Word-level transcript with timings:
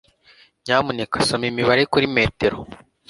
Nyamuneka 0.63 1.15
soma 1.27 1.45
imibare 1.51 1.83
kuri 1.91 2.05
metero. 2.15 2.57